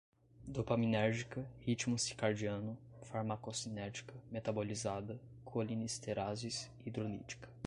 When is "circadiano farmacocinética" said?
1.95-4.15